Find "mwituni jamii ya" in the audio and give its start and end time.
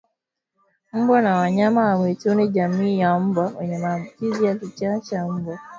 1.97-3.19